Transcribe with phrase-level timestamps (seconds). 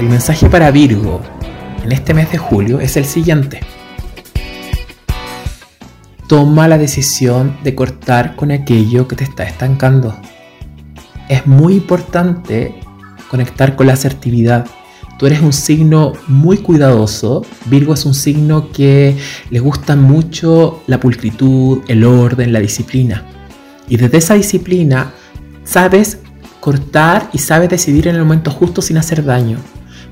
[0.00, 1.20] el mensaje para Virgo
[1.84, 3.60] en este mes de julio es el siguiente.
[6.26, 10.18] Toma la decisión de cortar con aquello que te está estancando.
[11.28, 12.80] Es muy importante
[13.28, 14.66] conectar con la asertividad.
[15.18, 17.44] Tú eres un signo muy cuidadoso.
[17.66, 19.18] Virgo es un signo que
[19.50, 23.26] le gusta mucho la pulcritud, el orden, la disciplina.
[23.86, 25.12] Y desde esa disciplina
[25.62, 26.20] sabes
[26.60, 29.58] cortar y sabes decidir en el momento justo sin hacer daño.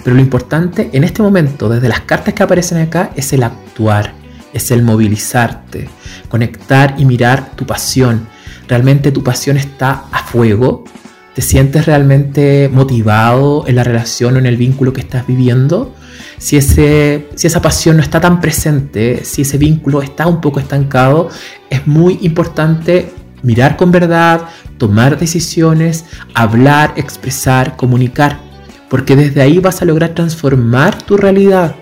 [0.09, 4.15] Pero lo importante en este momento, desde las cartas que aparecen acá, es el actuar,
[4.55, 5.87] es el movilizarte,
[6.31, 8.27] conectar y mirar tu pasión.
[8.67, 10.84] Realmente tu pasión está a fuego,
[11.34, 15.95] te sientes realmente motivado en la relación o en el vínculo que estás viviendo.
[16.39, 20.59] Si, ese, si esa pasión no está tan presente, si ese vínculo está un poco
[20.59, 21.29] estancado,
[21.69, 23.12] es muy importante
[23.43, 24.48] mirar con verdad,
[24.79, 28.48] tomar decisiones, hablar, expresar, comunicar
[28.88, 31.77] porque desde ahí vas a lograr transformar tu realidad.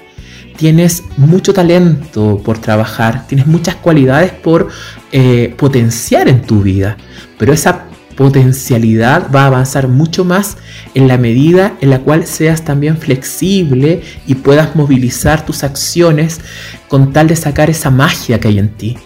[0.57, 4.69] Tienes mucho talento por trabajar, tienes muchas cualidades por
[5.13, 6.97] eh, potenciar en tu vida,
[7.39, 7.85] pero esa
[8.17, 10.57] potencialidad va a avanzar mucho más
[10.95, 16.41] en la medida en la cual seas también flexible y puedas movilizar tus acciones
[16.89, 18.97] con tal de sacar esa magia que hay en ti.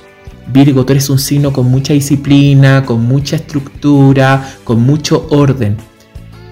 [0.53, 5.90] Virgo, tú eres un signo con mucha disciplina, con mucha estructura, con mucho orden.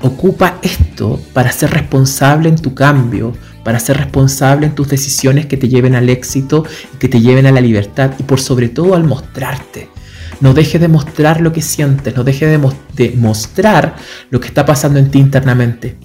[0.02, 3.32] Ocupa esto para ser responsable en tu cambio,
[3.64, 6.64] para ser responsable en tus decisiones que te lleven al éxito
[6.98, 9.88] que te lleven a la libertad y por sobre todo al mostrarte.
[10.40, 13.96] No dejes de mostrar lo que sientes, no dejes de, de mostrar
[14.30, 15.96] lo que está pasando en ti internamente.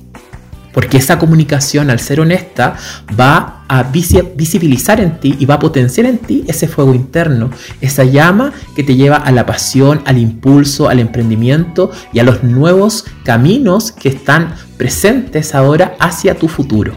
[0.73, 2.75] Porque esa comunicación, al ser honesta,
[3.19, 7.49] va a visibilizar en ti y va a potenciar en ti ese fuego interno,
[7.81, 12.43] esa llama que te lleva a la pasión, al impulso, al emprendimiento y a los
[12.43, 16.93] nuevos caminos que están presentes ahora hacia tu futuro.